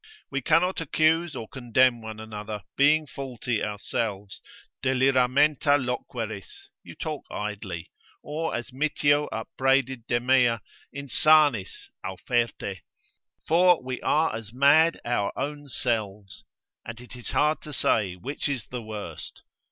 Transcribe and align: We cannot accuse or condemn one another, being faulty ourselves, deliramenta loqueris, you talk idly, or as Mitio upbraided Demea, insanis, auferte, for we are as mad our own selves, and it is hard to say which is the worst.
We 0.31 0.41
cannot 0.41 0.81
accuse 0.81 1.35
or 1.35 1.47
condemn 1.47 2.01
one 2.01 2.19
another, 2.19 2.63
being 2.75 3.05
faulty 3.05 3.63
ourselves, 3.63 4.41
deliramenta 4.81 5.77
loqueris, 5.77 6.69
you 6.81 6.95
talk 6.95 7.27
idly, 7.29 7.91
or 8.23 8.55
as 8.55 8.71
Mitio 8.73 9.29
upbraided 9.31 10.07
Demea, 10.07 10.61
insanis, 10.91 11.91
auferte, 12.03 12.79
for 13.45 13.83
we 13.83 14.01
are 14.01 14.35
as 14.35 14.51
mad 14.51 14.99
our 15.05 15.31
own 15.37 15.67
selves, 15.67 16.45
and 16.83 16.99
it 16.99 17.15
is 17.15 17.29
hard 17.29 17.61
to 17.61 17.71
say 17.71 18.15
which 18.15 18.49
is 18.49 18.65
the 18.69 18.81
worst. 18.81 19.43